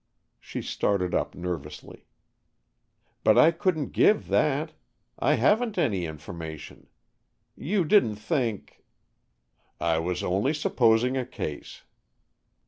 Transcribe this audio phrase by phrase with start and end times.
[0.39, 2.07] She started up nervously.
[3.23, 4.71] "But I couldn't give that.
[5.19, 6.87] I haven't any information.
[7.55, 8.83] You didn't think"
[9.79, 11.83] "I was only supposing a case."